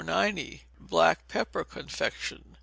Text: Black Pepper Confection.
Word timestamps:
Black 0.79 1.27
Pepper 1.27 1.63
Confection. 1.63 2.57